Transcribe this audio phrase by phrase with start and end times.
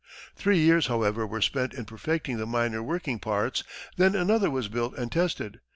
[0.35, 3.63] Three years, however, were spent in perfecting the minor working parts,
[3.97, 5.59] then another was built and tested.